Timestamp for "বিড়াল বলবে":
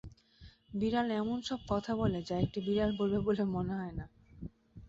2.67-3.19